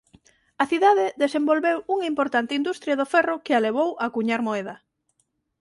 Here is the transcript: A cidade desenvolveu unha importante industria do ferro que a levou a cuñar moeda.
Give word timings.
A 0.63 0.65
cidade 0.71 1.05
desenvolveu 1.23 1.77
unha 1.93 2.09
importante 2.11 2.57
industria 2.59 2.97
do 2.99 3.09
ferro 3.13 3.41
que 3.45 3.53
a 3.53 3.63
levou 3.67 3.89
a 4.03 4.05
cuñar 4.15 4.41
moeda. 4.47 4.75